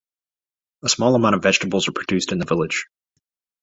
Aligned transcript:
A 0.83 0.89
small 0.89 1.13
amount 1.13 1.35
of 1.35 1.43
vegetables 1.43 1.87
are 1.87 1.91
produced 1.91 2.31
in 2.31 2.39
the 2.39 2.45
village. 2.47 2.87